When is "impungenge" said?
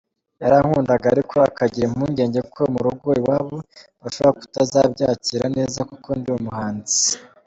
1.87-2.39